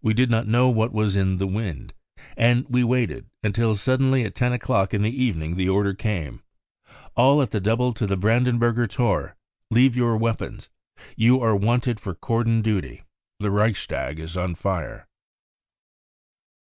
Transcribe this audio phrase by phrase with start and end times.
[0.00, 1.92] We did not know what was in the wind,
[2.38, 6.42] and we waited, until suddenly at ten o'clock in the evening the order came:
[7.14, 9.36] All at the double to the Brandenburger Tor!
[9.70, 10.70] Leave your weapons!
[11.16, 13.02] You are wanted for cordon duty:
[13.40, 15.06] the Reichstag is on fire.